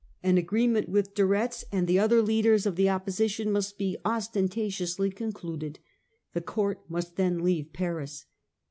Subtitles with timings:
[0.23, 5.11] An agreement with De Retz and the other leaders of the opposition must be ostentatiously
[5.11, 5.77] concluded.
[6.33, 8.25] The court must then leave Paris.